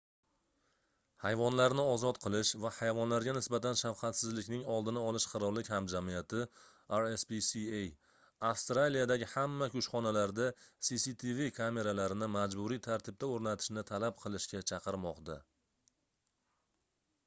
[1.23, 6.39] hayvonlarni ozod qilish va hayvonlarga nisbatan shafqatsizlikning oldini olish qirollik hamjamiyati
[7.01, 7.75] rspca
[8.51, 10.47] avstraliyadagi hamma kushxonalarda
[10.89, 15.41] cctv kameralarini majburiy tartibda o'rnatishni talab qilishga chaqirmoqda